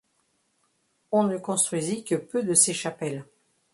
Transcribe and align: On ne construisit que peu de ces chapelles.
On 1.11 1.25
ne 1.25 1.37
construisit 1.37 2.03
que 2.03 2.15
peu 2.15 2.41
de 2.41 2.55
ces 2.55 2.73
chapelles. 2.73 3.23